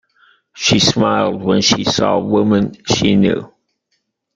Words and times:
She 0.55 0.79
smiled 0.79 1.43
when 1.43 1.61
she 1.61 1.83
saw 1.83 2.17
women 2.17 2.73
she 2.89 3.15
knew. 3.15 3.53